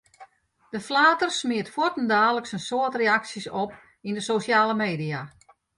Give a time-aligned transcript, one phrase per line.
[0.71, 3.71] De flater smiet fuortendaliks in soad reaksjes op
[4.07, 5.21] yn de sosjale media.